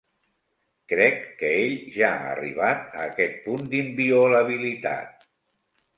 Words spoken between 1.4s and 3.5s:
que ell ja ha arribat a aquest